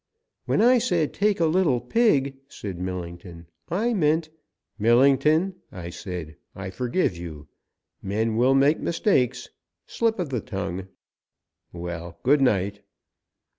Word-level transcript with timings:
"When 0.47 0.63
I 0.63 0.79
said 0.79 1.13
'take 1.13 1.39
a 1.39 1.45
little 1.45 1.79
pig,'" 1.79 2.35
said 2.49 2.79
Millington, 2.79 3.45
"I 3.69 3.93
meant" 3.93 4.29
"Millington," 4.87 5.53
I 5.71 5.91
said, 5.91 6.37
"I 6.55 6.71
forgive 6.71 7.15
you! 7.15 7.47
Men 8.01 8.35
will 8.35 8.55
make 8.55 8.79
mistakes 8.79 9.49
slip 9.85 10.17
of 10.17 10.29
the 10.29 10.41
tongue 10.41 10.87
Well, 11.71 12.17
good 12.23 12.41
night!" 12.41 12.81